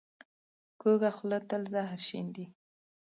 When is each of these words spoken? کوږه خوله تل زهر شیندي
کوږه 0.81 1.09
خوله 1.17 1.39
تل 1.49 1.63
زهر 1.73 1.99
شیندي 2.07 2.45